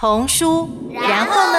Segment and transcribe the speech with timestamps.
[0.00, 1.58] 童书，然后呢？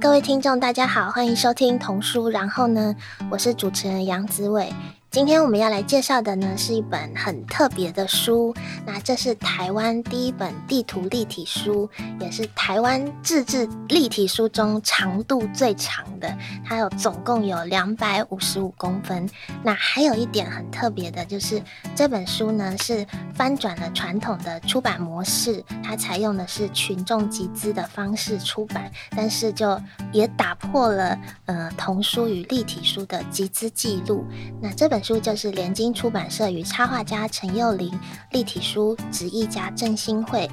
[0.00, 2.30] 各位听众，大家好，欢迎收听童书。
[2.30, 2.96] 然后呢，
[3.30, 4.72] 我是主持人杨子伟。
[5.10, 8.54] 今天我们要来介绍的呢，是一本很特别的书。
[8.86, 11.90] 那这是台湾第一本地图立体书，
[12.20, 16.32] 也是台湾自制立体书中长度最长的。
[16.64, 19.28] 它有总共有两百五十五公分。
[19.64, 21.60] 那还有一点很特别的，就是
[21.96, 29.76] 这本书呢是翻转了传统的出版模式，它采用的是群众集资的方式出版，但是就
[30.12, 34.24] 也打破了呃童书与立体书的集资记录。
[34.62, 34.99] 那这本。
[35.02, 37.92] 书就是联经出版社与插画家陈又凌、
[38.30, 40.50] 立体书执译家郑新慧，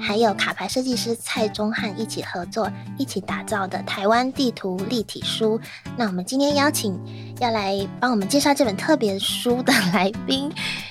[0.00, 5.60] 还有卡牌设计师蔡宗翰一起合作，一起打造的台湾地图立体书。
[5.96, 6.98] 那我们今天邀请
[7.40, 10.50] 要来帮我们介绍这本特别书的 来宾，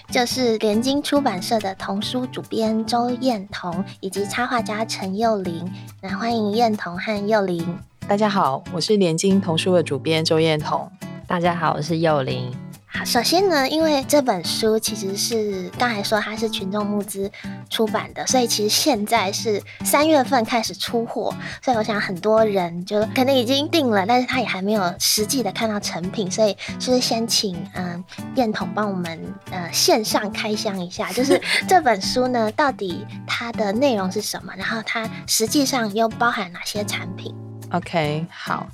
[0.10, 5.72] 就是联经出版社的童书主编周彦彤，以及插画家陈又凌。
[6.02, 7.78] 那欢迎彦彤和又凌。
[8.08, 10.90] 大家好，我是联经童书的主编周彦彤。
[11.26, 12.63] 大家好，我是又凌。
[12.96, 17.30] 好，首先呢，因为这本书其实是刚才说它是群众募资
[17.68, 28.04] 出版的，所以其实现在是三月份开始出货，所以我想很多人就可能已经定了，但是他也还没有实际的看到成品，所以就是先请嗯
[28.36, 29.20] 燕彤帮我们
[29.50, 37.34] 呃线上开箱一下，就是 这本书呢到底它的内容是什么，然后它实际上又包含哪些产品
[37.72, 38.68] ？OK，好，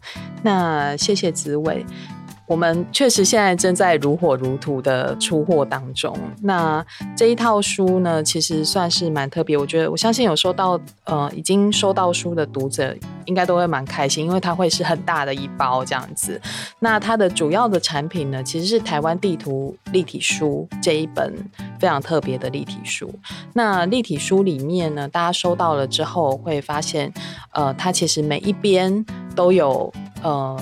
[0.44, 1.86] 那谢谢紫伟。
[2.50, 6.18] 我们确实现在正在如火如荼的出货当中。
[6.42, 6.84] 那
[7.16, 9.56] 这一套书呢，其实算是蛮特别。
[9.56, 16.42] 我觉得，我相信有收到呃已经收到书的读者，应该都会蛮开心，因为它会是很大的一包这样子。
[16.80, 21.32] 那它的主要的产品呢，其实是台湾地图立体书这一本
[21.80, 23.14] 非常特别的立体书。
[23.54, 27.14] 那立体书里面呢，大家收到了之后会发现，
[27.54, 29.06] 呃，它其实每一边
[29.36, 29.94] 都有
[30.24, 30.60] 呃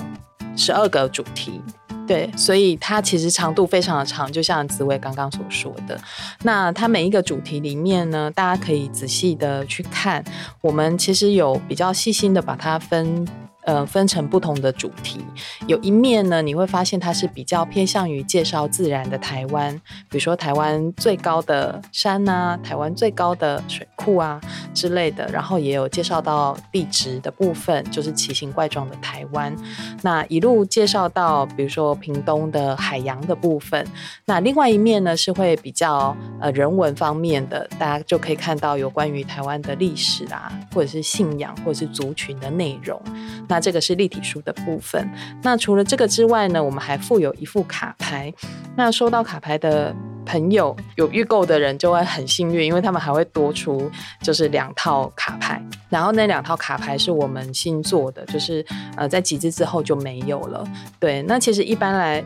[0.54, 1.62] 十二个主题。
[2.08, 6.00] 对，所以它其实长度非常的长，就像紫薇刚刚所说的。
[6.42, 10.24] 那它每一个主题里面呢，大家可以仔细的去看，
[10.62, 13.28] 我们其实有比较细心的把它分。
[13.64, 15.20] 呃，分成不同的主题，
[15.66, 19.74] 有一面呢，你会发现它是比较偏向于介绍自然的台湾，
[20.08, 24.40] 比如说台湾最高的山啊，台湾最高的水库啊
[24.72, 29.54] 之类的，然后也有介绍到地质的部分，就是奇形怪状的台湾。
[30.00, 33.86] 那一路介绍到，比如说屏东的海洋的部分。
[34.24, 42.98] 那另外一面呢，是会比较呃人文方面的，大家就可以看到有关于台湾的历史啊，或者是信仰，或者是族群的内容。
[43.48, 45.08] 那这个是立体书的部分。
[45.42, 48.32] 那除了这个之外呢，我们还附有一副卡牌。
[48.76, 49.94] 那收到卡牌的
[50.24, 53.90] 朋友，有预购的人就会很幸运，因为他们还会多出
[54.22, 55.60] 就是两套卡牌。
[55.88, 58.64] 然后那两套卡牌是我们新做的，就是
[58.96, 60.64] 呃在集资之后就没有了。
[61.00, 62.24] 对，那其实一般来。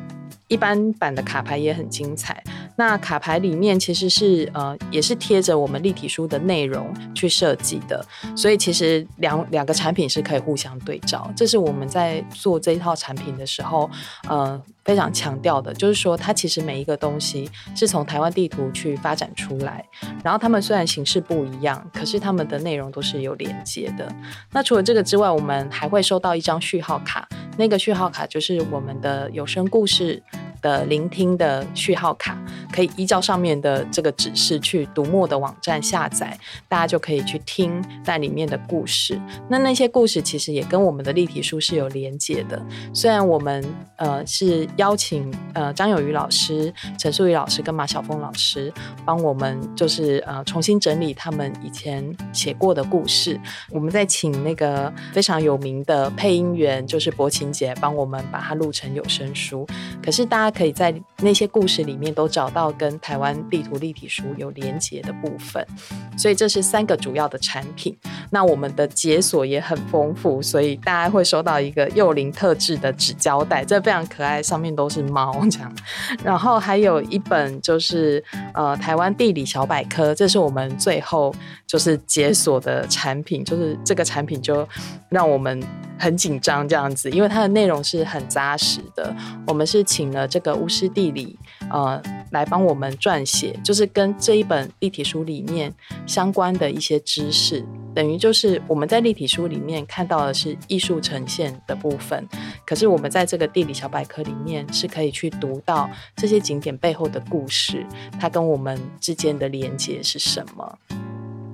[0.53, 2.45] 一般版的卡牌也很精彩。
[2.77, 8.05] 那卡牌里面其实是呃，也是贴着我们立体书的内容去设计的，
[8.37, 11.31] 所以其实两两个产品是可以互相对照。
[11.35, 13.91] 这是我们在做这一套产品的时候，
[14.29, 19.85] 呃，非常强调的，就是说它其实每一个东西是从台湾地图去发展出来，
[20.25, 24.13] 然后他们虽然形式不一样，可是他们的内容都是有连接的。
[24.51, 30.23] 那除了这个之外，我们还会收到一张序号卡，那个序号卡就是我们的有声故事。
[30.63, 32.41] 的聆听的序号卡，
[32.73, 36.39] 可以依照上面的这个指示去读墨的网站下载，
[36.69, 39.21] 大家就可以去听在里面的故事。
[39.49, 42.65] 那那些故事其实也跟我们的立体书是有连接的。
[42.95, 43.65] 虽然我们
[43.97, 48.73] 呃是邀请呃张友渔老师、陈淑仪老师跟马晓峰老师
[49.05, 53.41] 帮我们，就是呃重新整理他们以前写过的故事。
[53.71, 59.67] 我们再请那个非常有名的配音员，就是柏琴姐，帮我们把它录成有声书。
[60.01, 60.53] 可是大家。
[60.53, 65.67] 可以在那些故事里面都找到跟台湾地图立体书有连结的部分，
[66.15, 67.97] 所以这是三个主要的产品。
[68.31, 75.75] 那我们的解锁也很丰富，所以大家会收到一个又凌特制的纸胶带，这非常可爱，上面都是猫这样。
[76.23, 78.23] 然后还有一本就是
[78.55, 81.35] 呃台湾地理小百科，这是我们最后
[81.67, 84.67] 就是解锁的产品，就是这个产品就
[85.09, 85.61] 让我们
[85.99, 89.15] 很紧张这样子，因为它的内容是很扎实的。
[89.47, 91.37] 我们是请了这个巫师地理，
[91.71, 92.01] 呃，
[92.31, 95.73] 来帮我们撰写，就是跟这一本立体书里面
[96.07, 102.27] 相关的一些知识，等于就是我们在立体书里面看到的是艺术呈现的部分，
[102.67, 107.87] 可是我们在这个地理小百科里面是可以去读到这些景点背后的故事，
[108.19, 110.79] 它跟我们之间的连接是什么？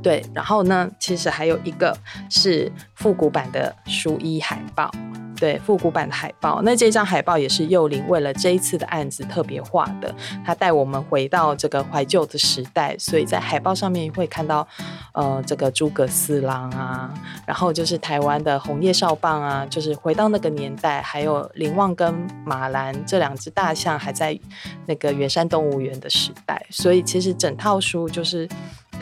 [0.00, 1.96] 对，然后呢，其实还有一个
[2.31, 4.90] 是复古版的书衣海报。
[5.38, 10.14] 对，复古版的海报，那这张海报也是幼林为了这一次的案子特别画的。
[10.44, 14.67] 他带我们回到这个怀旧的时代，所以在海报上面会看到，
[15.12, 17.12] 呃，这个诸葛四郎啊，
[17.46, 22.14] 然后就是台湾的红叶少棒啊，就是回到那个年代，还有林旺跟
[22.44, 24.38] 马兰这两只大象还在
[24.87, 26.64] 那个圆山动物园的时代。
[26.70, 28.49] 所以其实整套书就是。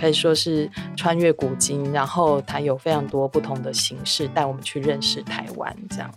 [0.00, 6.10] 可以说是穿越古今，然后它有非常多不同的形式带我们去认识台湾，这样。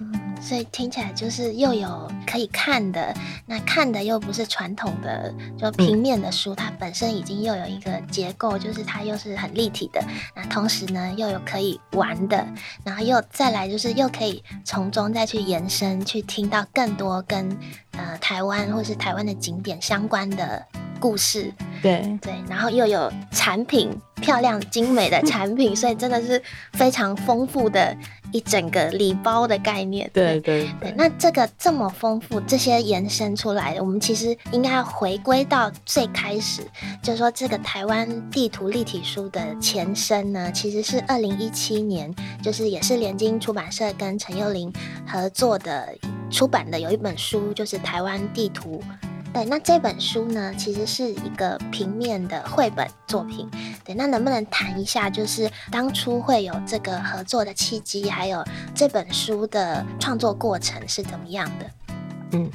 [0.00, 3.14] 嗯，所以听起来就是又有可以看的，
[3.46, 10.02] 那看的又不是传统的就平面的书，嗯，它本身已经又有一个结构，就是它又是很立体的。
[10.34, 12.44] 那同时呢，又有可以玩的，
[12.82, 17.56] 然后又再来就是又可以从中再去延伸，去听到更多跟
[17.92, 20.66] 呃台湾或是台湾的景点相关的。
[21.00, 21.52] 故事，
[21.82, 26.42] 对对，然后又有产品，漂亮精美的 产品，所以真的是
[26.72, 27.96] 非常丰富的
[28.32, 30.10] 一整个礼包的概念。
[30.12, 36.62] 对对对，对，那这个这么丰富，这些延伸出来的，我们其实应该要回归到最开始，
[37.02, 44.72] 就是说这个台湾地图立体书的前身呢，其实是二零一七年，就是也是联经出版社跟陈幼玲
[45.06, 45.94] 合作的
[46.30, 48.82] 出版的有一本书，就是台湾地图。
[49.34, 53.50] 对，那这本书呢，其实是一个平面的绘本作品。
[53.84, 58.44] 对，那能不能谈一下，就是当初会有这个合作的契机，还有
[58.76, 61.66] 这本书的创作过程是怎么样的？
[62.30, 62.50] 嗯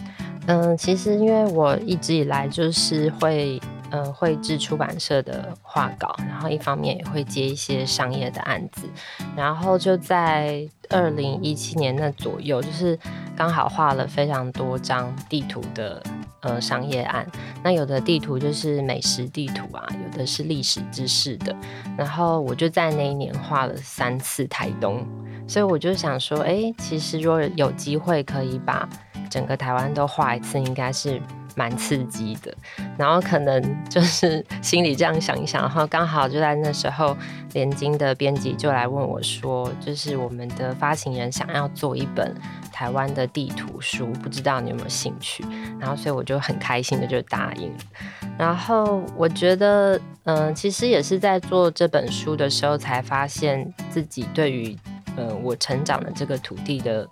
[0.48, 3.62] 嗯，其实因为我一直以来就是会。
[3.92, 8.88] 呃，绘制出版社的画稿，然后一方面也会接一些商业的案子，
[9.36, 12.98] 然后就在二零一七年那左右，就是
[13.36, 16.04] 刚好画了非常多张地图的
[16.42, 17.26] 呃商业案。
[17.64, 21.56] 那有的地图就是美食地图啊，有的是历史知识的。
[21.98, 25.04] 然后我就在那一年画了三次台东，
[25.48, 28.88] 所以我就想说，哎，其实如果有机会可以把
[29.32, 31.20] 整个台湾都画一次，应该是。
[31.60, 32.56] 蛮刺激的，
[32.98, 37.18] 然后可能就是 心里这样想一想，然后刚好就在那时候，
[37.52, 42.34] 连经的编辑就来问我说，就是我们的发行人想要做一本
[42.72, 45.44] 台湾的地图书，不知道你有没有兴趣？
[45.78, 47.70] 然后所以我就很开心的就答应。
[48.38, 54.78] 然后我觉得，嗯、其实也是在做这本书的时候，才发现自己对于，
[55.18, 57.06] 呃，我成长的这个土地的。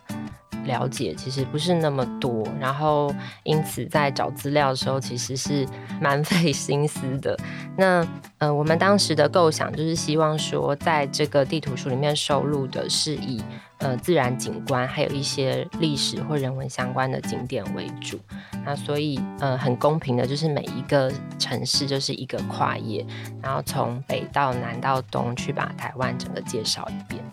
[0.67, 3.11] 了解其实不是那么多，然后
[3.43, 5.67] 因此在找资料的时候其实是
[5.99, 7.35] 蛮费心思的。
[7.75, 8.05] 那
[8.37, 13.41] 呃，我们当时的构想就是希望说，在这个地图书里面收录的是以
[13.79, 18.19] 呃自然景观，还有一些历史或人文相关的景点为主。
[18.63, 23.03] 那所以呃很公平的，就是每一个城市就是一个跨页，
[23.41, 27.23] 然后从北到南到东去把台湾整个介绍一遍。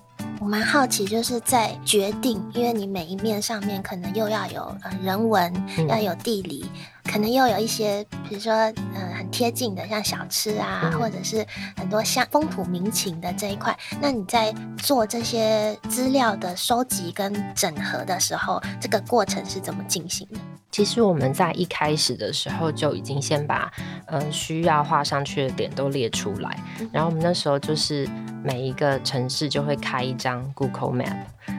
[0.41, 5.53] 我蛮好奇，就是在决定，因为你每一面上面可能又要有呃人文，
[5.89, 6.67] 要有地理，
[7.05, 11.47] 可能又有一些，比如说嗯、呃、很贴近的，像小吃啊，或者是
[11.77, 13.75] 很多像风土民情的这一块。
[14.03, 20.39] 那你在做这些资料的收集跟整合的时候，这个过程是怎么进行的？
[20.71, 23.73] 其实我们在一开始的时候就已经先把
[24.07, 26.59] 嗯、呃、需要画上去的点都列出来，
[26.93, 28.07] 然后我们那时候就是。
[28.45, 31.17] 每一个城市就会开一张 Google Map，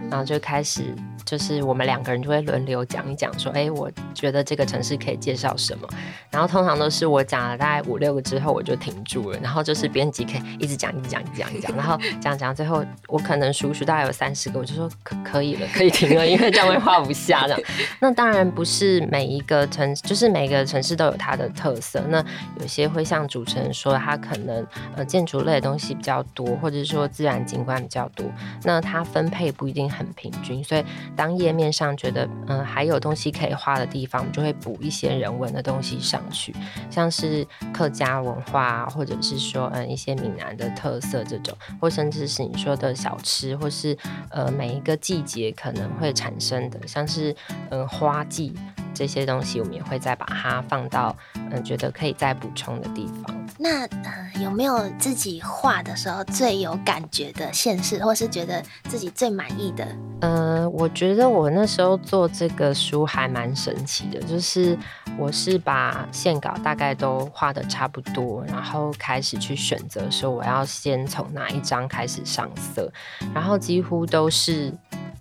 [0.10, 0.84] 然后就开始
[1.26, 5.88] 就是我们两个人就会轮流讲一讲，说，哎，我觉得这个城市可以介绍什么。
[6.30, 9.40] 然后通常都是我讲了大概五六个之后，我就停住了。
[9.42, 11.76] 然后就是编辑可以一直讲，一直讲，一直讲，一直讲。
[11.76, 17.60] 然后讲讲最后，我可能数数大概有三十个，我就说可可以了， 可以停了，因为这样会画不下这样。
[18.00, 22.00] 那当然不是每一个城，就是每个城市都有它的特色。
[22.10, 22.24] 那
[22.60, 28.26] 有些会像主持人说，它可能呃建筑类的东西比较多，或者是说自然景观比较多，
[28.64, 30.84] 那它分配不一定很平均，所以
[31.16, 36.56] 当页面上觉得嗯、还有东西可以画的地方，就会补一些人文的东西上去，
[36.90, 43.98] 像是客家文化，或者是说嗯一些闽南的特色这种，或甚至是你说的小吃，或是
[44.30, 47.36] 呃每一个季节可能会产生的，像是
[47.70, 48.54] 嗯、花季
[48.94, 51.16] 这些东西，我们也会再把它放到
[51.52, 53.36] 嗯觉得可以再补充的地方。
[53.58, 59.88] 那呃，有没有自己画的时候最有感觉的县市，或是觉得自己最满意的？
[60.22, 64.78] 呃，我觉得我那时候做这个书还蛮神奇的，就是
[65.18, 72.92] 我是把线稿大概都画的差不多，然后开始去选择说我要先从哪一张开始上色，
[73.34, 74.74] 然后几乎都是。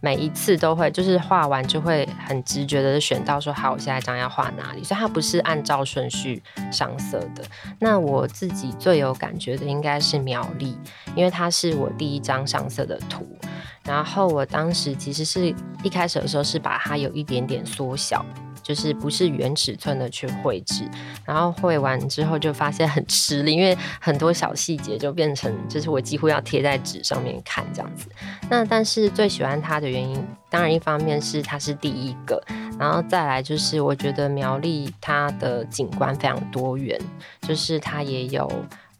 [0.04, 7.42] 每一次都会，就是画完就会很直觉的选到说，好，我下一张要画哪里，所以它不是按照顺序上色的。
[7.78, 10.78] 那我自己最有感觉的应该是苗栗，
[11.16, 13.26] 因为它是我第一张上色的图。
[13.82, 18.23] 然后我当时其实是一开始的时候是把它有一点点缩小。
[18.64, 20.88] 就是不是原尺寸的去绘制，
[21.25, 28.09] 然后绘完之后就发现很吃力，因为很多小细节就变成就是我几乎要贴在纸上面看这样子。
[28.49, 32.42] 那但是最喜欢它的原因，当然一方面是它是第一个，
[32.78, 36.99] 然后再来就是我觉得苗栗它的景观非常多元，
[37.42, 38.50] 就是它也有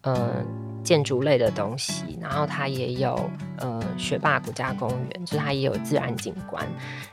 [0.01, 0.43] 呃
[0.83, 3.19] 建筑类的东西，然后它也有
[3.57, 6.63] 呃雪霸国家公园，就是它也有自然景观，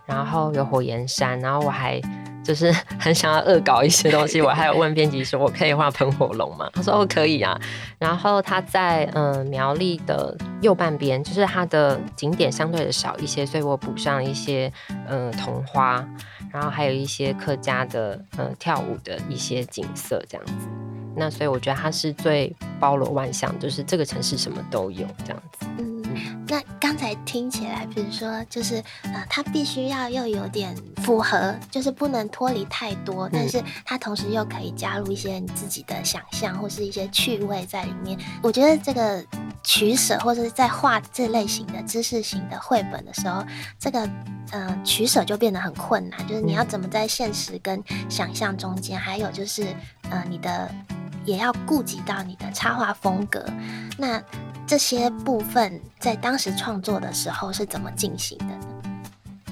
[0.05, 1.99] 然后有火焰山，然后我还。
[2.43, 6.69] 就是 很想要恶搞一些东西，我还有问编辑说，我可以画喷火龙吗？
[6.75, 7.59] 他说哦可以啊。
[7.99, 14.73] 然后他在嗯、苗栗的右半边，就是它的景点相对的少一些，所以我补上一些
[15.09, 16.05] 嗯、桐花，
[16.53, 20.69] 然后还有一些客家的嗯、跳舞的一些景色这样子。
[21.15, 25.67] 那所以我觉得它是最包罗万象，就是这个城市什么都有这样子。
[26.53, 38.19] 那刚才听起来，比如说，就是呃，它必须要又有点符合，就是不能脱离太多，但是它同时又可以加入一些你自己的想象或是一些趣味在里面。
[38.43, 39.25] 我觉得这个
[39.65, 43.43] 取舍，或者是在画这类型的知识型的绘本的时候，
[43.79, 44.07] 这个
[44.51, 49.75] 呃取舍就变得很困难，就是你要怎么在现实跟想象中间，还有就是
[50.11, 50.71] 呃你的
[51.25, 53.43] 也要顾及到你的插画风格，
[53.97, 54.23] 那。
[54.65, 58.83] 这些部分在当时创作的时候是怎么进行的呢？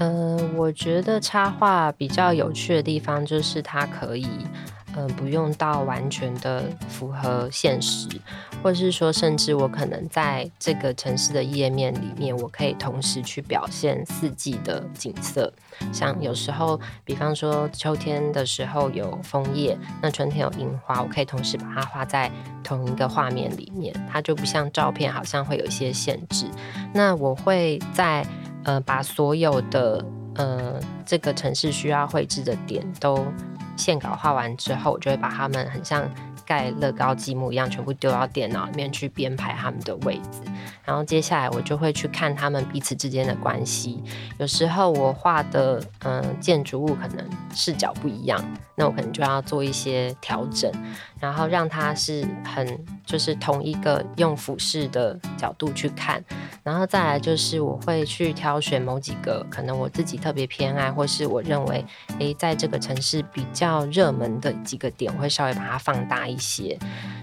[0.01, 4.27] 呃，我觉得插画比较有趣的地方就是它可以。
[4.97, 8.09] 嗯、不用到完全的符合现实，
[8.63, 15.53] 或者是说，甚至我可能在这个城市的页面里面，我可以同时去表现四季的景色。
[15.93, 22.31] 像有时候，比方说秋天的时候有枫叶，那春天有樱花，我可以同时把它画在
[22.63, 26.47] 同一个画面里面，它就不像照片，好像会有一些限制。
[26.93, 28.27] 那我会在
[28.65, 30.05] 呃把所有的
[30.35, 33.25] 呃这个城市需要绘制的点都。
[33.81, 36.09] 线稿画完之后，我就会把它们很像
[36.45, 40.43] 盖乐高积木一样，全部丢到电脑里面去编排它们的位置。
[40.85, 44.03] 然后接下来我就会去看它们彼此之间的关系。
[44.39, 48.43] 有时候我画的嗯、建筑物可能视角不一样，
[48.75, 50.71] 那我可能就要做一些调整，
[51.21, 52.67] 然后让它是很
[53.05, 56.25] 就是同一个用俯视的角度去看。
[56.63, 61.85] 然后再来就是我会去挑选某几个可能我自己特别偏爱，或是我认为
[62.19, 66.79] 诶在这个城市比较热门的几个点，我会稍微把它放大一些，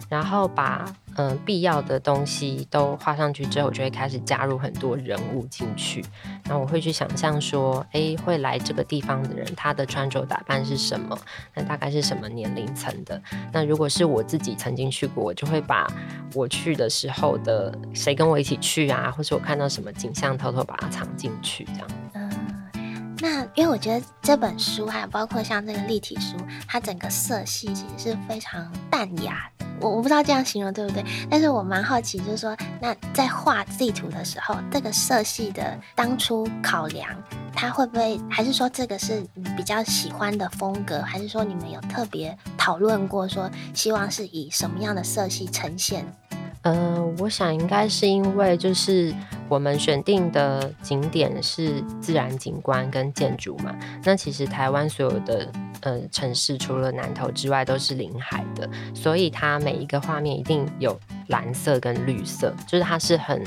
[0.09, 6.05] 然后把嗯、必要的东西都画上去之后，我就会开始加入很多人物进去。
[6.45, 11.17] 那我会去想象说，诶会来这个地方的人，他的穿着打扮是什么？
[11.55, 13.19] 那大概是什么年龄层的？
[13.51, 15.91] 那如果是我自己曾经去过，我就会把
[16.35, 21.87] 我去的时候的谁跟我一起去啊，或是我看到什么景象，偷偷把它藏进去，这样。
[22.13, 22.29] 嗯，
[23.19, 29.49] 那因为我觉得这本书还有包括像这个立体书，它整个色系其实是非常淡雅。
[29.79, 37.09] 我我不知道这样形容对不对，但是我蛮好奇，就是说，那在画地图的时候，这个色系的当初考量，
[37.53, 46.05] 它会不会，还是说这个是你比较喜欢的风格，还是说你们有特别讨论过，说希望是以什么样的色系呈现？
[46.67, 49.13] 呃，我想应该是因为就是
[49.47, 53.73] 我们选定的景点是自然景观跟建筑嘛。
[54.03, 63.41] 那其实台湾所有的呃城市，除了南投之外，都是临海的，所以它每一个画面一定有蓝色跟绿色，就是它是很。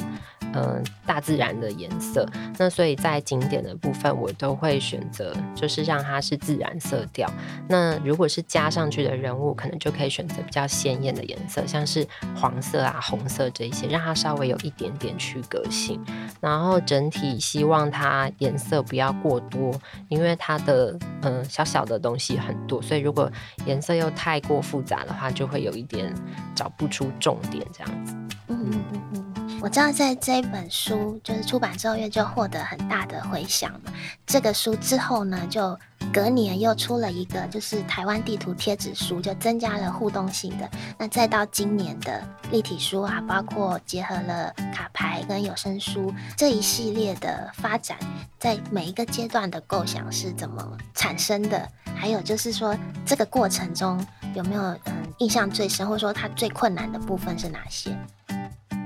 [0.55, 2.27] 嗯、大自然的颜色，
[2.59, 7.31] 那所以在景点的部分，我都会选择就是让它是自然色调。
[7.69, 16.01] 那如果是加上去的人物，可能就可以选择比较鲜艳的颜色，像是黄色啊、红色这一些，让它稍微有一点点区隔性。
[16.41, 19.73] 然后整体希望它颜色不要过多，
[20.09, 23.31] 因为它的嗯、小小的东西很多，所以如果
[23.67, 26.15] 颜色又太过复杂的话，就会有一点
[26.55, 28.17] 找不出重点这样子。
[28.65, 29.61] 嗯嗯嗯嗯。
[29.63, 33.93] 我知道在这一本书就是出版之后，因为就获得很大的回响嘛。
[34.27, 35.79] 这个书之后呢，就
[36.13, 40.69] 隔年又出了一个，就是台湾地图贴纸书，就增加了互动性的。
[40.97, 47.99] 那再到今年的立体书啊，包括结合了卡牌跟有声书这一系列的发展，
[48.39, 51.69] 在每一个阶段的构想是怎么产生的？
[51.95, 52.75] 还有就是说，
[53.05, 54.03] 这个过程中
[54.35, 57.95] 有没有嗯印象最深，或者说它最困难的部分是哪些？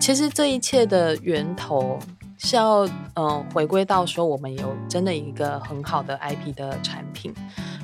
[0.05, 1.99] 其实这一切的源头。
[2.37, 7.33] 是要嗯、回归到说，我们有真的一个很好的 IP 的产品，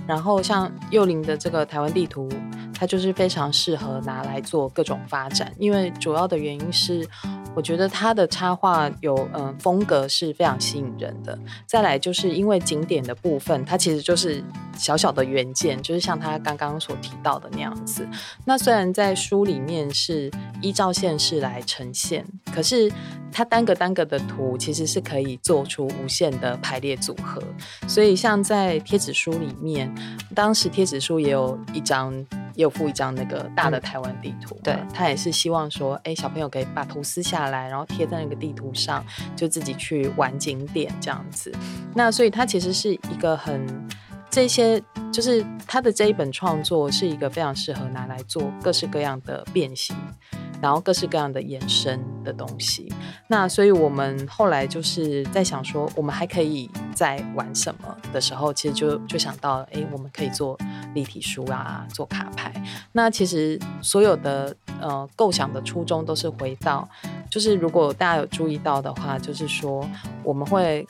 [0.06, 2.28] 然后像幼林的这个台湾地图，
[2.74, 7.08] 它就是非常适合拿来做各种发展，因为主要的原因是。
[7.54, 11.38] 我觉得他的插画有嗯、风格是非常吸引人的。
[11.66, 14.42] 再来就是因为景点的部分，它其实就是
[14.76, 18.06] 小小的原件，就是像他刚刚所提到的那样子。
[18.44, 20.30] 那虽然在书里面是
[20.62, 22.90] 依照现实来呈现，可是
[23.32, 27.42] 它单个单个的图其实是可以做出无限的排列组合。
[27.88, 29.92] 所以像在贴纸书里面，
[30.34, 32.24] 当时贴纸书也有一张。
[32.56, 39.02] 也有附一张那个大的台湾地图，嗯，对，他也是希望说，哎，小朋友可以把图撕下来，然后贴在那个地图上，
[39.36, 41.50] 就自己去玩景点这样子。
[41.94, 43.64] 那所以他其实是一个很
[44.28, 44.82] 这些，
[45.12, 49.96] 就是他的这一本创作是一个非常适合拿来做各式各样的变形。
[50.60, 52.92] 然后各式各样的延伸的东西，
[53.28, 60.58] 那所以我们后来就是在想说，我们还可以再玩什么的时候，其实就就想到，哎，我们可以做
[60.94, 62.52] 立体书啊，做卡牌。
[62.92, 66.88] 那其实所有的呃构想的初衷都是回到，
[67.30, 69.88] 就是如果大家有注意到的话，就是说
[70.22, 70.86] 我们会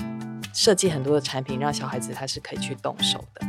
[0.52, 3.46] 设计很多的产品，让小孩子他是可以去动手的，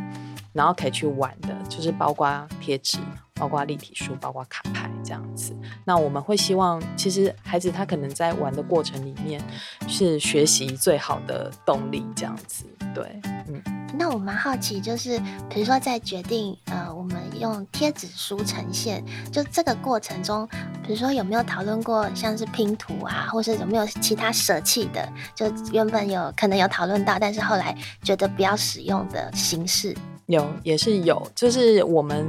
[0.54, 2.98] 然后可以去玩的，就是包括贴纸。
[3.36, 5.52] 包括立体书，包括卡牌这样子。
[5.84, 9.42] 那我们会希望，其实孩子他可能在玩的过程里面
[9.88, 12.66] 是学习最好的动力，这样子。
[12.94, 13.60] 对，嗯。
[13.98, 20.48] 那我蛮好奇，就是比如说在决定呃，我们用贴纸书呈现，就这个过程中，
[20.86, 25.12] 比如说有没有讨论过像是拼图啊，或是有没有其他舍弃的？
[25.34, 29.98] 就原本有可能有讨论到，但是后来觉得不要使用的形式。
[30.32, 32.26] 有，也是有，就是我们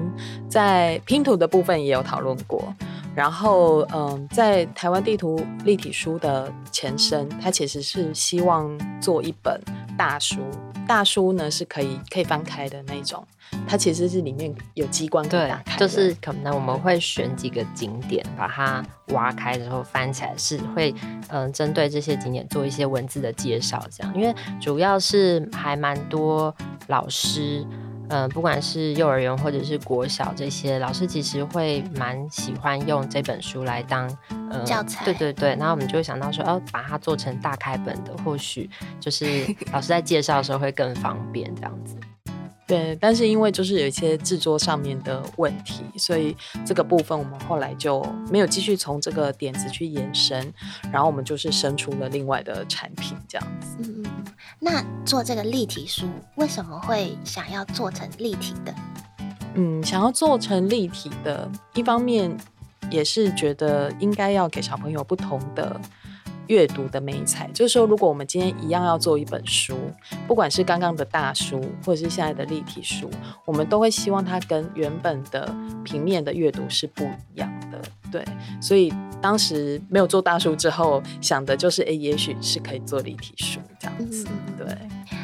[0.49, 2.63] 在拼图的部分也有讨论过。
[3.15, 8.71] 然后，嗯，在台湾地图立体书的前身，它其实是希望
[9.03, 9.61] 做一本
[9.99, 10.39] 大书。
[10.89, 13.23] 大书呢是可以可以翻开的那种，
[13.69, 15.79] 它其实是里面有机关可以打开。
[15.79, 20.93] 就是可能我们会选几个景点，把它挖开之后翻起来，是会
[21.29, 24.13] 嗯针对这些景点做一些文字的介绍，这样。
[24.15, 26.55] 因为主要是还蛮多
[26.87, 27.65] 老师。
[28.13, 34.07] 嗯，不管是幼儿园或者是国小，这些老师其实会蛮喜欢用这本书来当
[34.51, 35.03] 呃教材。
[35.03, 38.69] 对对对，然后我们就会想到说，哦，把它做成大开本的，或许
[39.01, 39.25] 就是
[39.73, 41.97] 老师在介绍的时候会更方便这样子。
[42.73, 50.51] 对，但是因为就是有一些制作上面的问题，所以这个部分我们后来就没有继续从这个点子去延伸，
[50.91, 53.77] 然后我们就是生出了另外的产品这样子。
[53.81, 54.03] 嗯，
[54.59, 58.75] 那做这个立体书为什么会想要做成立体的？
[59.53, 62.35] 嗯，想要做成立体的，一方面
[62.91, 65.79] 也是觉得应该要给小朋友不同的。
[66.49, 69.77] 阅读的美彩，就是说，如果我们今天一样要做一本书，
[70.27, 73.11] 不管是刚刚的大书，或者是现在的立体书，
[73.45, 77.81] 我们都会希望它跟原本的平面的阅读是不一样的。
[78.11, 78.23] 对，
[78.61, 84.27] 所以当时没有做大书之后，想的就是，哎，也许是可以做立体书这样子。
[84.59, 84.67] 对，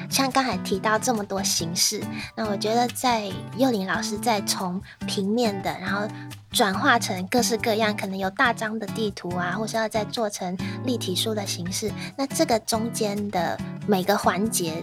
[0.09, 2.03] 像刚才提到这么多形式，
[2.35, 6.09] 那我觉得在幼林老师在从平面的，然后。
[6.51, 11.93] 转化成各式各样，可能有大张的地图啊，或是要再做成立体书的形式。
[12.17, 14.83] 那这个中间的每个环节，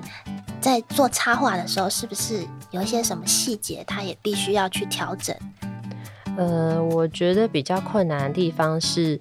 [0.61, 5.35] 在做插画的时候，是不是有一些什么细节，它也必须要去调整？
[6.37, 9.19] 呃，我觉得比较困难的地方是，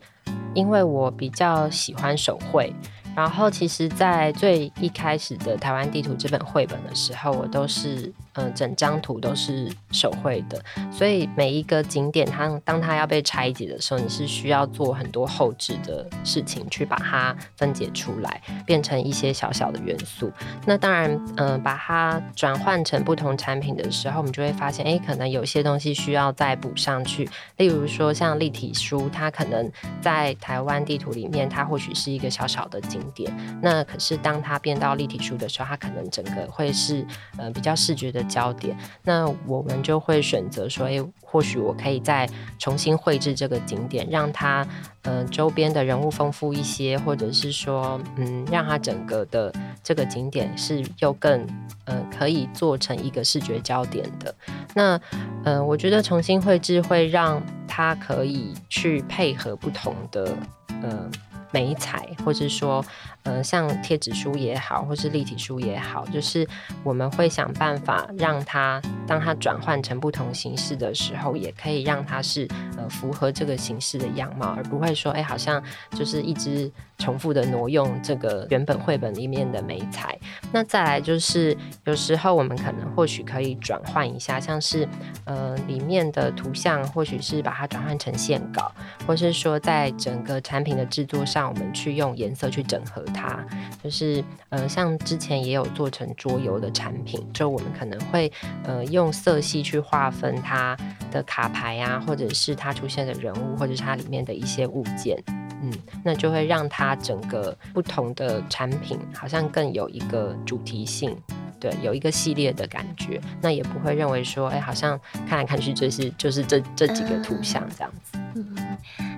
[0.53, 2.71] 因为我比较喜欢手绘。
[3.15, 20.31] 然后，其实，在最一开始的台湾地图这本绘本的时候，我都是，嗯、呃，整张图都是手绘的，所以每一个景点，它当它要被拆解的时候，你是需要做很多后置的事情，去把它分解出来，变成一些小小的元素。
[20.67, 27.27] 那当然，嗯、把它转换成不同产品的时候，我们就会发现，哎，可能有些东西需要再补上去。
[27.59, 29.71] 例如说，像立体书，它可能
[30.01, 33.01] 在台湾地图里面，它或许是一个小小的景。
[33.15, 38.77] 点，那可是当它变到立体书的时候，它可能整个会是呃比较视觉的焦点。
[39.03, 44.67] 那我们就会选择说，诶，或许我可以再重新绘制这个景点，让它
[45.03, 51.47] 呃周边的人物丰富一些，或者是说嗯，让它整个的这个景点是又更
[51.85, 54.35] 呃可以做成一个视觉焦点的。
[54.75, 55.01] 那
[55.45, 60.37] 呃，我觉得重新绘制会让它可以去配合不同的
[60.83, 61.11] 呃。
[61.53, 62.85] 美彩，或者说，
[63.25, 66.47] 呃，像贴纸书也好，或是立体书也好，就是
[66.83, 80.19] 我们会想办法让它，当它转换成不同形式的时候，也可以让它是呃符合这个形式的样貌，而不会说，哎，好像就是一直重复的挪用这个原本绘本里面的美材。
[80.53, 84.87] 那再来就是，有时候我们可能或许可以转换一下，像是
[85.25, 88.71] 呃里面的图像，或许是把它转换成线稿，
[89.07, 91.45] 或是说在整个产品的制作上。
[91.55, 93.43] 我们去用颜色去整合它，
[93.83, 98.31] 就是呃，像之前也有做成桌游的产品，就我们可能会
[98.65, 100.77] 呃用色系去划分它
[101.11, 105.17] 的卡牌啊，或者是它出现的人物，或者是它里面的一些物件，
[105.63, 105.73] 嗯，
[106.03, 111.17] 那就会让它整个不同的产品好像更有一个主题性，
[111.61, 114.99] 对，有一个系列的感觉，那也不会认为说，哎，好像
[115.29, 118.77] 看来看去就是就是这这几个图像这样子，嗯。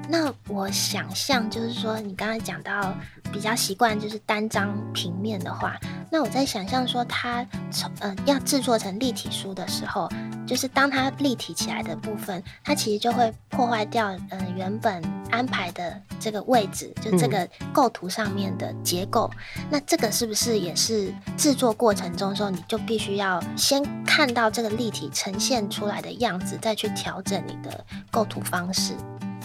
[0.08, 2.94] 那我想象就是说，你刚才讲到
[3.36, 5.78] 比较习惯就是单张平面的话，
[6.10, 10.08] 那我在想象说，它从呃要制作成立体书的时候，
[10.46, 19.30] 就是当它立体起来的部分，它其实就会破坏掉嗯、呃、原本安排的这个位置，就这个构图上面的结构。
[19.58, 28.94] 嗯、那这个是不是也是制作过程中的时候，你就必须要先看到这个立体呈现出来的样子，再去调整你的构图方式？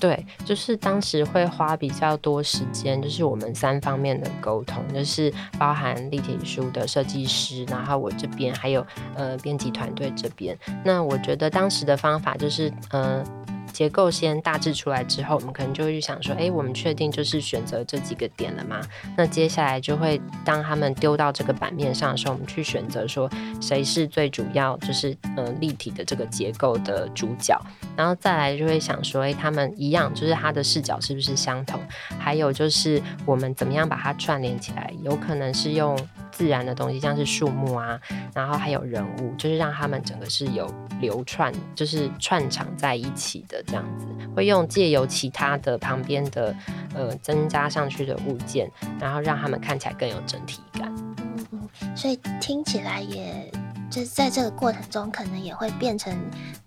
[0.01, 8.85] 对，就是当时会花比较多时间，就是我们三方面的沟通，就是包含立体书的设计师，然后我这边还有
[9.15, 10.57] 呃编辑团队这边。
[10.83, 13.23] 那我觉得当时的方法就是，呃。
[13.71, 18.81] 结构先大致出来之后，我们可能就会去想说，哎，我们确定就是选择这几个点了吗？
[19.17, 23.29] 那接下来就会当他们丢到这个版面上的时候，我们去选择说
[23.59, 27.59] 谁是最主要，就是呃立体的这个结构的主角，
[27.95, 31.79] 然后再来就会想说，哎，他们一样，就是他的视角是不是相同？
[32.19, 34.93] 还有就是我们怎么样把它串联起来？
[35.01, 35.97] 有可能是用。
[36.31, 37.99] 自然的东西，像是树木啊，
[38.33, 40.65] 然后还有人物，就是让他们整个是有
[41.01, 44.05] 流串，就是串场在一起的这样子。
[44.35, 46.55] 会用借由其他的旁边的
[46.95, 48.69] 呃增加上去的物件，
[48.99, 50.93] 然后让他们看起来更有整体感。
[51.17, 53.51] 嗯嗯，所以听起来也。
[53.89, 56.17] 就是在这个过程中，可能也会变成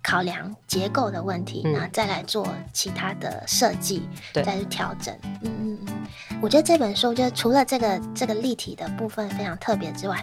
[0.02, 5.16] 考量结构的问题，那、嗯、再来做其他的设计，对再去调整。
[5.40, 6.07] 嗯嗯嗯，
[6.42, 10.22] 我觉得这本书就除了这个这个立体的部分非常特别之外，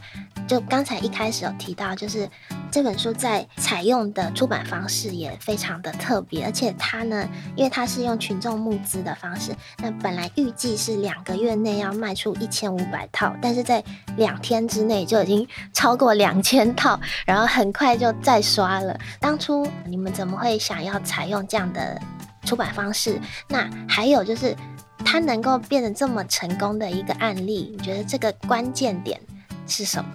[0.51, 2.29] 就刚才一开始有提到，就是。
[2.69, 13.83] 这本书在采用的出版方式也非常的特别，而且它呢，因为它是用群众募资的方式，那本来预计是两个月内要卖出一千五百套，但是在
[14.15, 18.97] 两天之内就已经超过两千套，然后很快就再刷了。
[19.19, 22.01] 当初你们怎么会想要采用这样的
[22.45, 23.19] 出版方式？
[23.49, 24.55] 那还有就是
[25.03, 29.19] 它能够变得这么成功的一个案例，你觉得这个关键点
[29.67, 30.11] 是什么？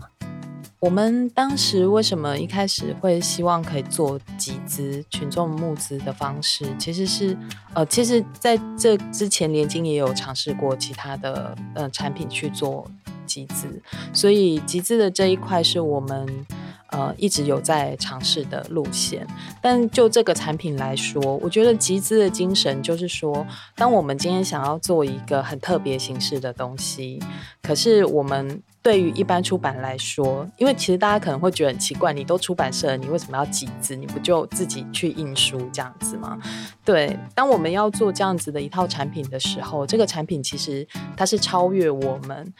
[0.86, 6.64] 我们当时为什么一开始会希望可以做集资、群众募资的方式？
[6.78, 7.36] 其实是，
[7.74, 12.88] 呃，其实在这之前，连金也有尝试过其他的呃产品去做
[13.26, 16.46] 集资，所以集资的这一块是我们
[16.90, 19.26] 呃一直有在尝试的路线。
[19.60, 27.22] 但就这个产品来说，我觉得集资的精神就是说，当我们今天想要做一个很特别形式的东西，
[27.62, 28.62] 可是我们。
[28.82, 33.96] 对于一般出版来说，因为其实大家可能会觉得很奇怪，你都出版社，你为什么要集资？
[33.96, 36.38] 你不就自己去印书这样子吗？
[36.84, 42.54] 对，当我们要做这样子的一套产品的时候，这个产品其实它是超越我们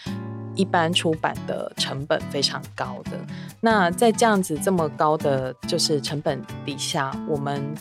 [0.57, 3.13] 一般出版的成本非常高的。
[3.61, 7.75] 那在这样子这么高的就是成本底下，我们。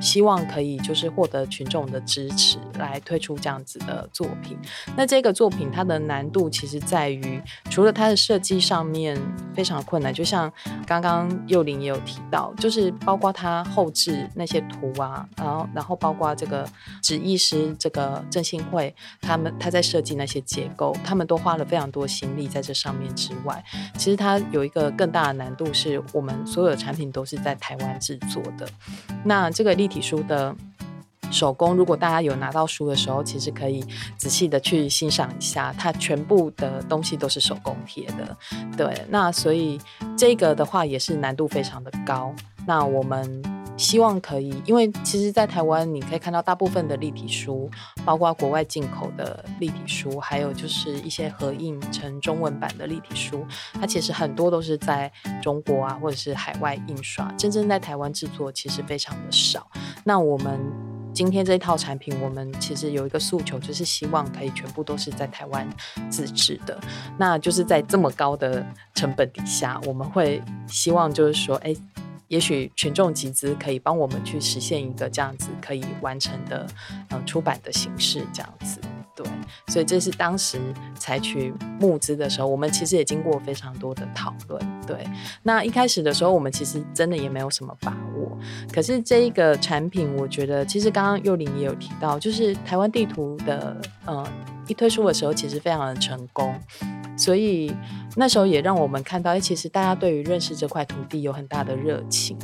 [0.00, 4.58] 希望可以就是获得群众的支持来推出这样子的作品。
[4.96, 9.20] 那这个作品它的难度其实在于，除了它的设计上面
[9.54, 10.52] 非常困难，就像
[10.86, 16.66] 刚刚幼玲也有提到，就是包括它后置那些图啊，然后然后包括这个
[17.02, 23.62] 纸艺师这个振兴会他们他在设计那些结构，他们都花了非常多心力在这上面之外，
[23.96, 28.68] 其实它有一个更大的难度，是我们所有的产品都是在台湾制作的。
[29.24, 30.56] 那这个立体书的
[31.30, 33.84] 手工，如果大家有拿到书的时候，其实可以
[34.16, 38.36] 仔细的去欣赏一下，它全部的东西都是手工贴的。
[38.76, 39.78] 对，那所以
[40.16, 42.34] 这个的话也是难度非常的高。
[42.66, 43.42] 那我们
[43.80, 47.68] 希望可以，因为其实，在台湾你可以看到大部分的立体书，
[48.04, 55.10] 包括国外进口的立体书，还有就是一些合印成中文版的立体书，它其实很多都是在
[55.42, 59.66] 中国啊，或者是海外印刷，真正在台湾制作其实非常的少。
[60.04, 60.60] 那我们。
[61.12, 65.68] 今天这一套产品，我们其实有一个诉求，就是希望可以全部都是在台湾
[66.08, 66.78] 自制的。
[67.18, 68.64] 那就是在这么高的
[68.94, 71.74] 成本底下，我们会希望就是说，哎，
[72.30, 76.64] 也许群众集资可以帮我们去实现一个这样子可以完成的，
[77.08, 78.80] 呃，出版的形式，这样子。
[79.16, 79.26] 对，
[79.66, 80.58] 所以这是当时
[80.94, 84.80] 采取募资的时候，我们其实也经过非常多的讨论。
[84.86, 85.04] 对，
[85.42, 88.38] 那一开始的时候，我们其实真的也没有什么把握。
[88.72, 94.24] 可是这一个产品，我觉得其实刚刚幼玲也有提到，就是台湾地图的，呃，
[94.70, 96.54] 一推出的时候，其实非常的成功，
[97.16, 97.74] 所以。
[98.16, 102.36] 那时候也让我们看到，哎，其实大家对于认识这块土地有很大的热情。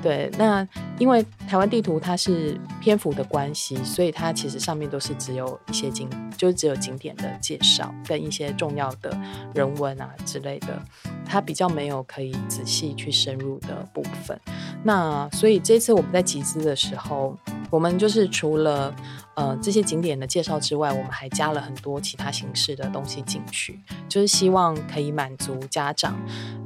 [0.00, 0.64] 对，那
[0.96, 9.10] 因为台湾地图它是篇幅的关系，所以它其实上面都是只有一些景，就只有景点的介绍跟一些重要的
[9.54, 10.80] 人文啊之类的，
[11.26, 14.38] 它比较没有可以仔细去深入的部分。
[14.84, 17.36] 那所以这次我们在集资的时候，
[17.70, 18.94] 我们就是除了。
[19.38, 26.18] 呃，这些景点的介绍之外，我们还加了很多其他形式的东西进去，就是希望可以满足家长，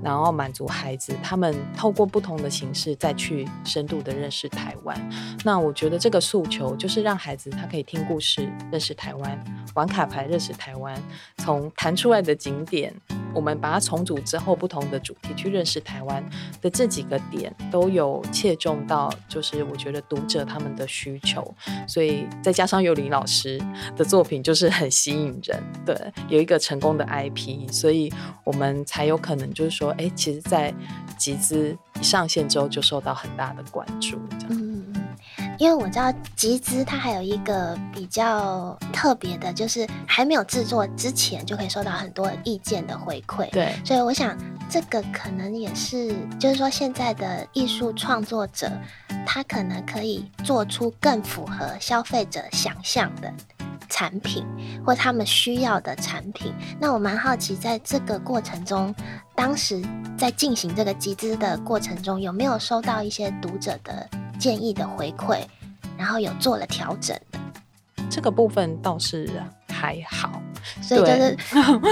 [0.02, 5.10] 然后满足孩子，他们透过不同的形式再去深度的认识台湾。
[5.44, 10.98] 那我觉得这个诉求就是让孩子他可以听故事认识台湾，玩卡牌认识台湾，
[11.36, 12.90] 从弹出来的景点，
[13.34, 16.24] 我们把它重组之后，不同的主题去认识台湾
[16.62, 21.54] 的这几个点都有切中到，就是我觉得读者他们的需求，
[21.86, 22.61] 所以在。
[22.62, 23.60] 加上幼林老师
[23.96, 25.96] 的作品就是很吸引人，对，
[26.28, 28.08] 有一个成功的 IP，所以
[28.44, 30.72] 我们才有可能就是说，哎、其实，在
[31.18, 34.48] 集资一上线之后就受到很大的关注，这样。
[34.50, 34.84] 嗯
[35.38, 44.36] 嗯，因为我知道集资它还有一个比较特别的，就是还没有制作之前就可以收到很多意见的回馈，对，所以我想
[44.68, 48.68] 这个可能也是，就是说现在的艺术创作者。
[49.24, 53.32] 他可能可以做出更符合消费者想象的
[53.92, 54.42] 产品，
[54.86, 56.50] 或他们需要的产品。
[56.80, 58.92] 那我蛮好奇，在这个过程中，
[59.34, 59.82] 当时
[60.16, 65.40] 在进行这个集资的过程中，有没有收到一些读者的建议的回馈，
[65.98, 67.38] 然后有做了调整的？
[68.08, 69.30] 这个部分倒是
[69.68, 70.40] 还好。
[70.80, 71.36] 所以就是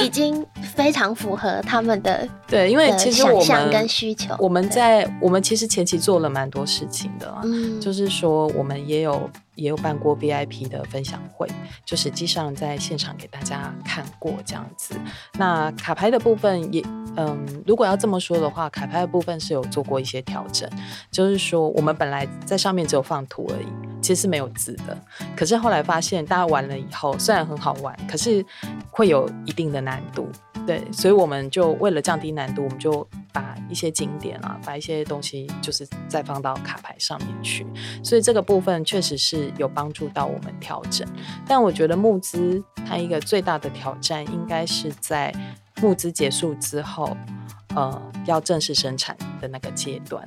[0.04, 9.28] 已经非常符合他们的 对，因为其实我们跟需求，我们在我们其实前期做了蛮多事情的，嗯，就是说我们也有
[9.60, 11.46] 也有办过 VIP 的分享会，
[11.84, 14.94] 就实际上在现场给大家看过这样子。
[15.34, 16.82] 那卡牌的部分也，
[17.16, 20.68] 嗯，如果要这么说的话，卡牌的部分是有做过一些调整，
[21.10, 23.66] 就是说我们本来在上面只有放图而已，
[24.00, 24.98] 其实是没有字的。
[25.36, 28.44] 可是后来发现大家玩了以后，虽然很好玩，可是
[28.90, 30.26] 会有一定的难度，
[30.66, 37.66] 对，所以我们就为了降低难度，我们就把一些景点啊，把一些东西就是再放到卡牌上面去，
[38.02, 41.06] 所以这个部分确实是有帮助到我们调整。
[41.46, 45.34] 但我觉得募资它一个最大的挑战，应该是在
[45.80, 47.16] 募资结束之后，
[47.74, 50.24] 呃，要正式生产的那个阶段。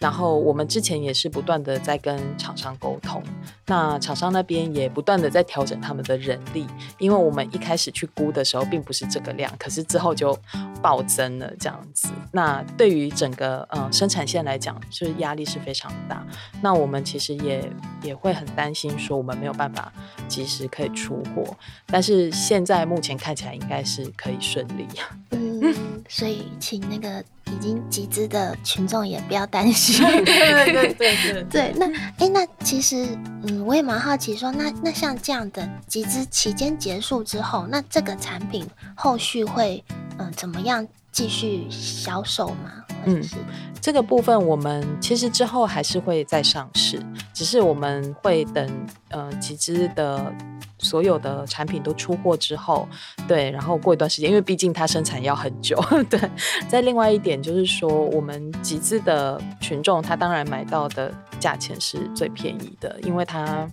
[0.00, 3.22] 然后我们之前也是不断的在跟厂商沟通，
[3.66, 6.66] 那厂商那边也不断的在调整他们的人力，
[6.98, 10.36] 因为我们一开始去估的时候并不是这个量，可是之后就
[10.80, 12.08] 暴增了这样子。
[12.32, 16.26] 那对于整个呃生产线来讲，是压力是非常大。
[16.62, 17.70] 那我们其实也
[18.02, 19.92] 也会很担心说我们没有办法
[20.28, 21.44] 及时可以出货，
[21.86, 24.86] 但是现在目前看起来应该是可以顺利。
[25.30, 25.49] 嗯，
[26.10, 27.24] 所以请那个。
[27.52, 30.06] 已经集资的群众也不要担心。
[30.22, 31.74] 对对对对 对。
[31.76, 33.08] 那哎、欸，那其实
[33.42, 39.82] 嗯，我也蛮好奇说，说那那像这样的集资期间结束之后，那这个产品后续会
[40.18, 42.70] 嗯、呃、怎么样继续销售吗？
[43.06, 43.20] 嗯，
[43.80, 50.32] 这个部分我们其实之后还是会再上市，只是我们会等呃集资的。
[50.80, 52.88] 所有的产品都出货之后，
[53.28, 56.18] 对，然后过一段时间，因为毕竟它生产要很久， 对。
[56.68, 63.68] 再另外一点就是说，我们集资的群众，他当然买到的价钱是最便宜的，因为他，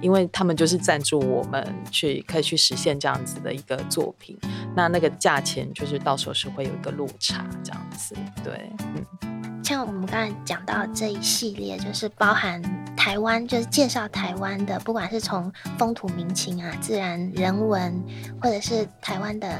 [0.00, 4.38] 因为他们就是赞助我们去可以去实现这样子的一个作品，
[4.74, 9.51] 那那个价钱就是到时候是会有一个落差这样子，对，嗯。
[9.62, 12.60] 像我们刚才讲到这一系列，就是包含
[12.96, 18.02] 台湾，就是介绍台湾的，不管是从风土民情啊、自然人文，
[18.40, 19.58] 或者是台湾的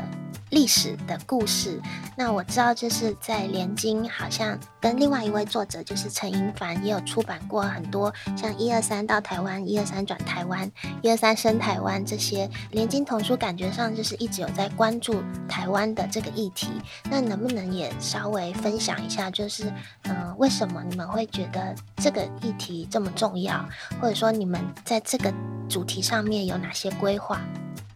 [0.53, 1.81] 历史的故事。
[2.15, 16.69] 那我知道，就是在连经，好像跟另外一位作者，就是陈盈凡，也有出版过很多像一二三到台湾、一二三转台湾、一二三升台湾这些连经童书，感觉上就是一直有在关注台湾的这个议题。
[17.11, 23.67] 那能不能也稍微分享一下，就是嗯、为什么你们会觉得这个议题这么重要，
[23.99, 25.33] 或者说你们在这个
[25.67, 27.41] 主题上面有哪些规划？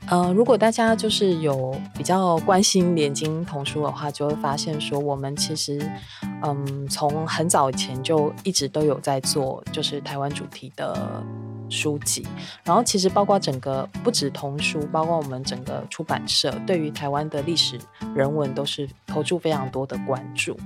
[0.09, 5.81] 呃，如果大家就是有比较关心连经童书的话，就会发现说，我们其实，
[6.45, 11.23] 嗯，从很早以前就一直都有在做，就是台湾主题的
[11.68, 12.26] 书籍。
[12.64, 17.79] 然后，其实包括整个不止童书，包括我们整个出版社，对于台湾的历史
[18.14, 20.57] 人文都是投注非常多的关注。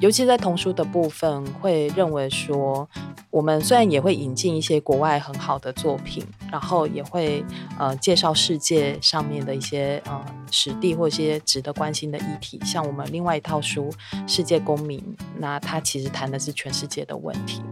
[0.00, 2.88] 尤其在童书的部分，会认为说，
[3.30, 7.44] 我们虽然也会引进一些国外很好的作品，然后也会
[7.78, 8.98] 呃介绍世界。
[9.00, 13.90] 上面的一些呃实地或一些值得关心的议题，像我们另外一套书
[14.28, 14.98] 《世界公民》，
[15.38, 17.62] 那它其实谈的是全世界的问题。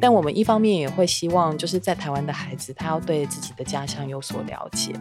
[0.00, 4.92] 但我们一方面也会希望，就是在台湾的孩子，他要对自己的家乡有所了解。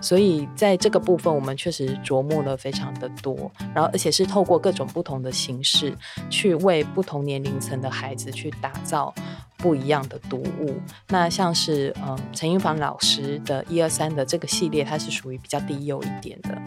[0.00, 5.96] 所以在这个部分，我们确实琢磨了非常的多，然后而且是透过各种不同的形式，
[6.28, 9.14] 去为不同年龄层的孩子去打造。
[9.62, 16.58] 不一样的读物，那像是嗯陈英凡老师的一二三的这个系列，它是属于比较低幼一点的。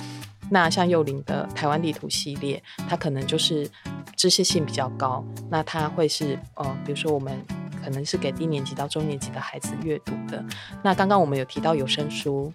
[0.52, 3.68] 那像幼龄的台湾地图系列，它可能就是
[4.16, 5.26] 知识性比较高。
[5.50, 7.44] 那它会是呃，比如说我们
[7.84, 10.44] 可能是给低年级到中年级的孩子阅读的。
[10.82, 12.52] 那刚刚我们有提到有声书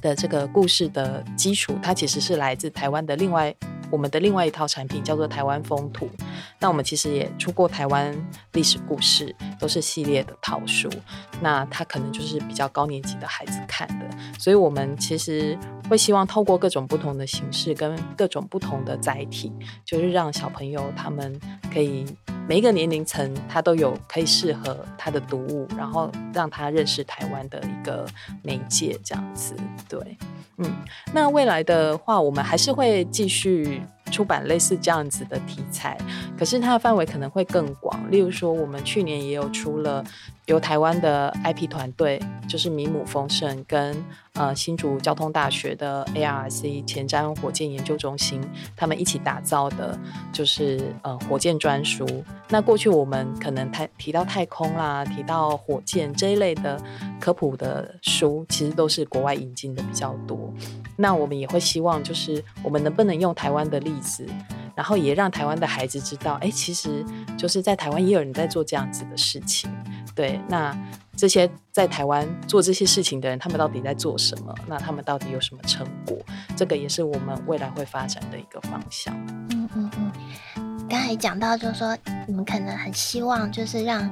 [0.00, 3.54] 的这个故事的基础，它其实是来自台湾的另外。
[3.92, 6.06] 我们的另外一套产品叫做《台湾风土》，
[6.58, 8.16] 那我们其实也出过台湾
[8.52, 10.88] 历史故事，都是系列的套书。
[11.42, 15.58] 那它可能就是比较高年级的孩子看的，所以我们其实
[15.90, 19.52] 会希望透过各种不同的形式跟各种不同的载体，
[19.84, 21.38] 就是让小朋友他们
[21.70, 22.06] 可以
[22.48, 28.06] 每一个年龄层他都有可以适合他的读物，然后让他认识台湾的一个
[28.42, 29.54] 媒介，这样子，
[29.86, 30.16] 对。
[30.58, 30.70] 嗯，
[31.14, 34.01] 那未来的话，我们还是会继续 день.
[34.10, 35.96] 出版类似这样子的题材，
[36.38, 37.98] 可是它的范围可能会更广。
[38.10, 40.04] 例如说，我们去年也有出了
[40.46, 43.96] 由台湾的 IP 团队，就是米姆丰盛跟
[44.34, 48.40] 呃新竹交通大学的 ARC 前瞻火箭研究中心，
[48.76, 49.98] 他们一起打造的，
[50.32, 52.06] 就是呃火箭专书。
[52.48, 56.78] 那过去我们可能太提到太空啦，提到火箭这一类的
[57.18, 60.52] 科普的书，其实都是国外引进的比较多。
[60.96, 64.26] 那我们也会希望，就是我们能不能用台湾的例子，
[64.74, 67.04] 然后也让台湾的孩子知道，哎，其实
[67.36, 69.70] 就是在台湾也有人在做这样子的事情。
[70.14, 70.76] 对，那
[71.16, 74.54] 这些在台湾做这些事情的人，他们到底在做什么？
[74.66, 76.18] 那他们到底有什么成果？
[76.56, 79.14] 这个也是我们未来会发展的一个方向。
[79.50, 79.90] 嗯嗯
[80.56, 84.10] 嗯，刚才讲到，就是说你们可能很希望，就是让。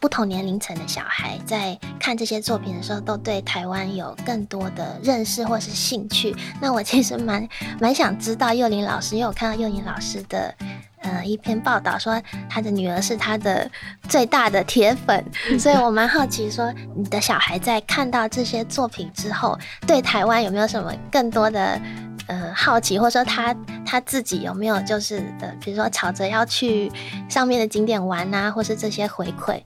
[0.00, 6.34] 不同年龄层的小孩在看这些作品的时候，都对台湾有更多的认识或是兴趣。
[6.60, 7.48] 那我其实蛮
[7.80, 10.54] 蛮想知道幼林老师，因为我看到幼林老师的
[11.00, 13.70] 呃一篇报道，说他的女儿是他的
[14.08, 15.24] 最大的铁粉，
[15.58, 21.80] 所以我蛮好奇，说你的小孩在看到这些作品之后，对台湾有没有什么更多的
[22.26, 23.54] 呃好奇，或者说他
[23.86, 26.90] 他自己有没有就是的，比如说吵着要去
[27.28, 29.60] 上面的景点玩啊，或是这些回馈。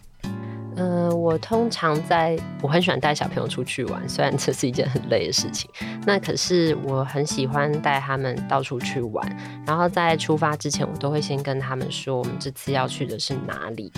[0.83, 5.71] 呃，我通常在，我很喜欢带小朋友出去玩，虽然这是一件很累的事情，
[6.05, 9.25] 那可是我很喜欢带他们到处去玩。
[9.65, 13.93] 然后在出发之前，我都会先跟他们说，我们这次要去的是哪里。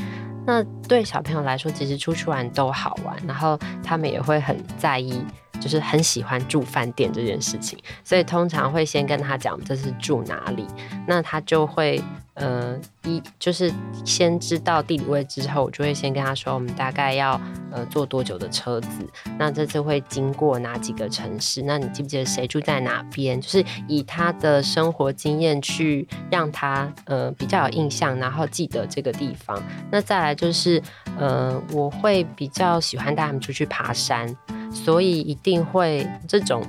[0.46, 5.24] 那对小朋友来说，其实出去玩都好玩，然后他们也会很在意，
[5.60, 7.78] 就是很喜欢住饭店这件事情。
[8.02, 10.66] 所以通常会先跟他讲这是住哪里，
[11.06, 12.02] 那他就会。
[12.34, 13.72] 呃，一就是
[14.04, 17.40] 先知道地理位置之后，我就会先跟他说，我们大概要
[17.70, 21.62] 呃坐多久的车子，那这次会经过哪几个城市？
[21.62, 23.40] 那你记不记得谁住在哪边？
[23.40, 29.62] 就是以他的生活经验去让他呃比较有印象，然后记得这个地方。
[29.88, 30.82] 那再来就是
[31.16, 34.26] 呃，我会比较喜欢带他们出去爬山，
[34.74, 36.62] 所以一定会这种。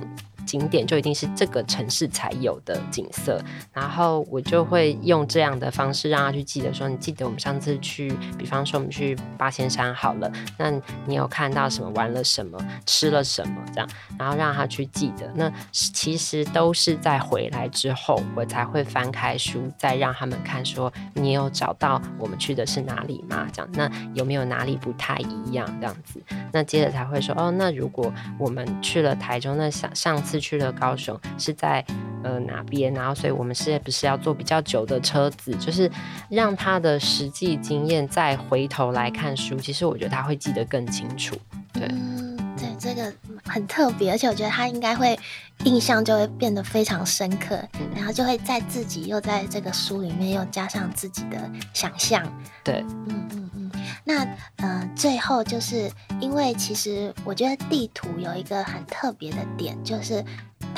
[0.46, 10.70] 景点就一定是这个城市才有的景色，然后我就会用这样的方式让他去记得说，你记得我们上次去，比方说我们去八仙山好了，那
[11.04, 15.30] 你有看到什么，玩了什么，吃了什么这样，然后让他去记得。
[15.34, 23.48] 那其实都是在回来之后，我才会翻开书，再让他们看说，你有找到我们去的是哪里吗？
[23.52, 25.66] 这样，那有没有哪里不太一样？
[25.80, 30.35] 这样子，那接着才会说，哦，那如果我们去了台中，那上上次。
[30.40, 31.84] 去了高雄，是在
[32.22, 35.90] 呃哪边，然后所以我们是不是要坐比较久的车子，就是
[36.28, 41.36] 让他的实际经验再回头来看书，其实我觉得他会记得更清楚。
[41.72, 41.88] 对，
[42.96, 43.12] 个
[43.44, 45.16] 很特别，而且我觉得他应该会
[45.64, 51.38] 印象就会变得非常深刻，嗯、然后就会在自己又在这个书里面又加上自己的
[51.72, 52.20] 想象。
[52.64, 53.72] 对，嗯嗯嗯。
[54.04, 54.26] 那
[54.56, 55.90] 呃，最后就是
[56.20, 60.24] 因为其实我觉得地图有一个很特别的点，就是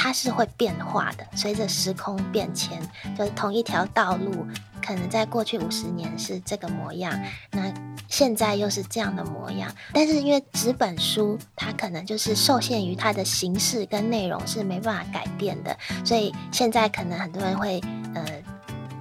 [0.00, 2.80] 它是会变化的，随着时空变迁，
[3.18, 4.46] 就是同一条道路，
[4.80, 7.12] 可能在过去五十年是这个模样，
[7.50, 7.74] 那
[8.08, 9.68] 现在又是这样的模样。
[9.92, 17.80] 但是因为纸本书，它可能就是受限于它的形式跟内容是没办法改变的，所以现在可能很多人会
[18.14, 18.24] 呃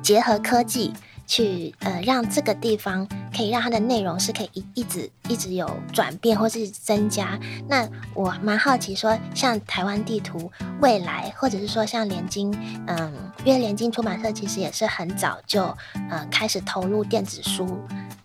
[0.02, 0.92] 结合科技。
[1.28, 7.38] 去呃，让这个地方可以让它的内容是可以一一直一直有转变或是增加。
[7.68, 10.50] 那我蛮好奇说，像台湾地图
[10.82, 12.52] 未来，或者是说像联经，
[12.88, 13.14] 嗯，
[13.44, 15.64] 因为联经出版社其实也是很早就
[16.10, 17.68] 呃开始投入电子书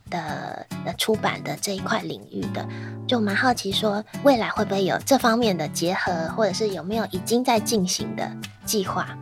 [0.09, 2.65] 的的出版的这一块领域的，
[3.09, 8.31] 就蛮好奇说未来会不会有这方面的结合，或者是有没有已经在进行的
[8.65, 9.19] 计划？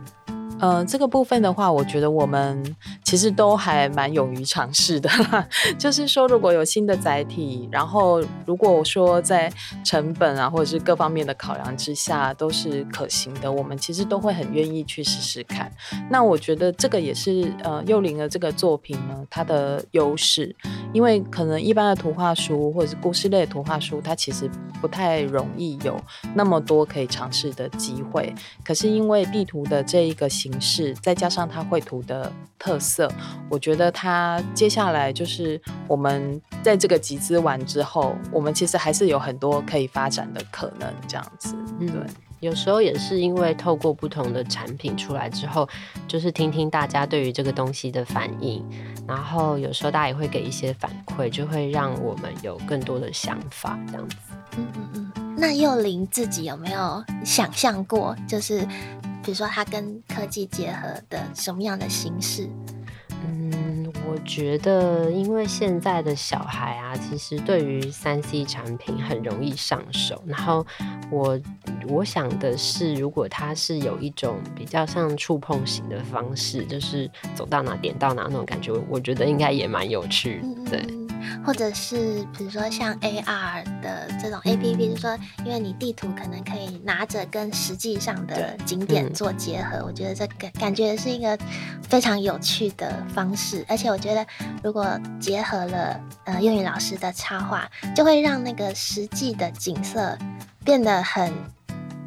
[0.61, 2.63] 呃，这个部分的话，我觉得我们
[3.03, 5.09] 其实都还蛮勇于尝试的。
[5.75, 9.51] 就是说，如果有新的载体，然后如果说在
[9.83, 15.71] 成本啊，或者是各方面的考量之下都是可行的，我们其实都会很愿意去试试看。
[16.11, 20.55] 那我觉得这个也是呃，幼龄的这个作品呢，它的优势，
[20.93, 24.47] 因为可能一般的图画书或者是故事类的图画书，它其实
[24.79, 25.99] 不太容易有
[26.35, 28.31] 那么多可以尝试的机会。
[28.63, 33.11] 可是因为地图的这一个形是，再加上他绘图的特色，
[33.49, 41.55] 我觉得他接下来就是我们在这个集资完之后，我们其实还是有很多可以发展的可能，这样子。
[41.79, 42.05] 对，嗯，
[42.39, 45.67] 有时候也是因为透过不同的产品出来之后，
[46.07, 48.63] 就是听听大家对于这个东西的反应，
[49.07, 54.15] 然后有时候大家也会给一些反馈，就会让我们有更多的想法，这样子。
[54.57, 55.35] 嗯嗯嗯。
[55.37, 58.67] 那幼龄自己有没有想象过，就是？
[59.23, 62.49] 比如说，它跟科技结合的什么样的形式？
[63.23, 70.23] 嗯，我觉得，因为现在的小孩啊，其实对于三 C 产品很容易上手。
[70.25, 70.65] 然后
[71.11, 71.39] 我
[71.87, 80.41] 我想的是，如果它是有一种比较像触碰型的方式，就是走到哪点到哪那种感觉，我觉得应该也蛮有趣。
[80.67, 80.83] 对。
[81.21, 91.37] 嗯或者是比如说像 AR 的这种 APP，就是说，因为你地图可能可以拿着跟实际上的景点做结合，我觉得这个感觉是一个
[91.87, 93.65] 非常有趣的方式。
[93.67, 94.25] 而且我觉得，
[94.63, 100.17] 如果结合了呃英语老师的插画，就会让那个实际的景色
[100.63, 101.31] 变得很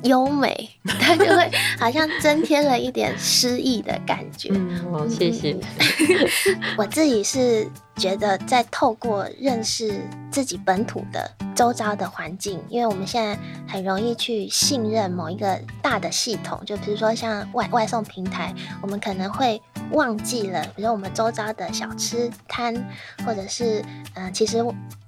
[0.05, 4.51] 优美，它就会好像增添了一点诗意的感觉。
[4.53, 5.57] 嗯，好，谢谢。
[6.77, 10.01] 我自己是觉得，在透过认识
[10.31, 19.61] 自己本土的周遭的环境，因为我们现在很容易去信任某一个大的系统，就比如说像外外送平台，我们可能会
[19.93, 22.75] 忘记了，比如我们周遭的小吃摊，
[23.25, 23.81] 或者是
[24.15, 24.63] 嗯、呃，其实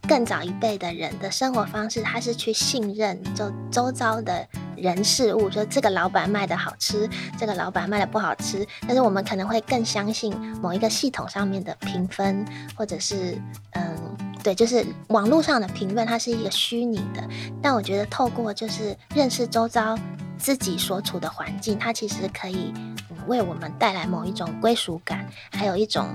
[0.09, 4.47] 更早一辈的人的生活方式，他是去信任就周遭的。
[4.77, 7.09] 人事物，说这个老板卖的好吃，
[7.39, 12.45] 这个老板卖的不好吃，但是我们可能会更相信某一个系统上面的评分，
[12.77, 13.37] 或者是
[13.73, 17.27] 嗯，对，就是网络上的评论，它是一个虚拟的。
[17.63, 19.99] 但我觉得透过就是认识周遭
[20.39, 22.73] 自己所处的环境，它其实可以
[23.11, 26.09] 嗯为我们带来某一种归属感，还有一种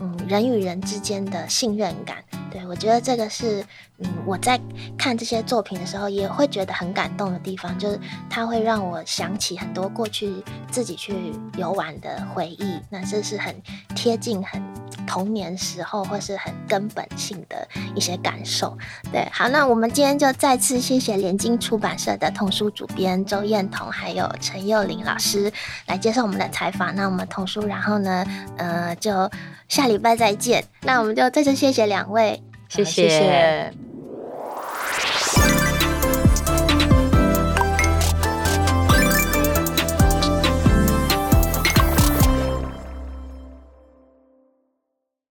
[0.00, 2.22] 嗯人与人之间的信任感。
[2.52, 3.64] 对，我觉得这个是，
[3.98, 4.60] 嗯，我在
[4.98, 7.98] 看这些作品的时候也会觉得很感动的地方，就是
[8.28, 13.54] 它会让我想起很多过去自己去游玩的回忆，那这是很
[13.96, 14.62] 贴近、很
[15.06, 18.76] 童年时候或是很根本性的一些感受。
[19.10, 25.50] 对，好，那我们今天就再次谢谢联经出版社的童书主编周彦彤还有陈幼龄老师
[25.86, 26.94] 来接受我们的采访。
[26.94, 28.26] 那我们童书，然后呢，
[28.58, 29.30] 呃，就
[29.68, 30.62] 下礼拜再见。
[30.82, 32.41] 那我们就再次谢谢两位。
[32.72, 33.08] 谢谢。
[33.08, 33.91] 谢谢。